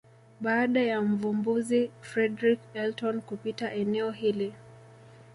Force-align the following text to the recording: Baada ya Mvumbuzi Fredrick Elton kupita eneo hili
Baada 0.39 0.79
ya 0.81 1.01
Mvumbuzi 1.01 1.91
Fredrick 2.01 2.59
Elton 2.73 3.21
kupita 3.21 3.73
eneo 3.73 4.11
hili 4.11 4.53